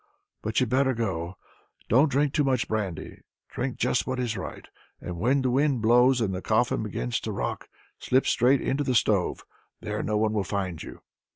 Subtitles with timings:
[0.41, 1.37] But you'd better go.
[1.87, 3.19] Don't drink much brandy,
[3.49, 4.67] drink just what is right;
[4.99, 8.95] and when the wind blows, and the coffin begins to rock, slip straight into the
[8.95, 9.45] stove.
[9.79, 11.01] There no one will find you."